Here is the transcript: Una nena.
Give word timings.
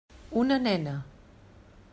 Una 0.43 0.57
nena. 0.63 0.95